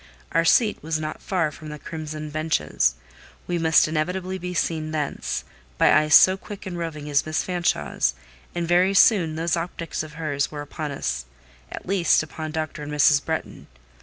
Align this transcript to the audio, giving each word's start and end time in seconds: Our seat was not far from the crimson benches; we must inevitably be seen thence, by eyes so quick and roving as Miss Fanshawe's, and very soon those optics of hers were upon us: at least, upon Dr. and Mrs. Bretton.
Our 0.31 0.45
seat 0.45 0.81
was 0.81 0.99
not 0.99 1.21
far 1.21 1.51
from 1.51 1.69
the 1.69 1.77
crimson 1.77 2.31
benches; 2.31 2.95
we 3.45 3.59
must 3.59 3.87
inevitably 3.87 4.39
be 4.39 4.55
seen 4.55 4.89
thence, 4.89 5.43
by 5.77 5.93
eyes 5.93 6.15
so 6.15 6.37
quick 6.37 6.65
and 6.65 6.75
roving 6.75 7.07
as 7.07 7.23
Miss 7.23 7.43
Fanshawe's, 7.43 8.15
and 8.55 8.67
very 8.67 8.95
soon 8.95 9.35
those 9.35 9.55
optics 9.55 10.01
of 10.01 10.13
hers 10.13 10.49
were 10.49 10.63
upon 10.63 10.89
us: 10.91 11.25
at 11.71 11.85
least, 11.85 12.23
upon 12.23 12.49
Dr. 12.49 12.81
and 12.81 12.91
Mrs. 12.91 13.23
Bretton. 13.23 13.67